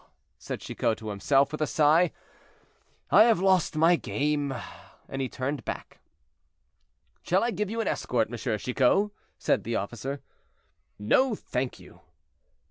[0.39, 2.11] said Chicot to himself, with a sigh;
[3.11, 4.51] "I have lost my game,"
[5.07, 5.99] and he turned back.
[7.21, 8.57] "Shall I give you an escort, M.
[8.57, 10.23] Chicot?" said the officer.
[10.97, 12.01] "No, thank you."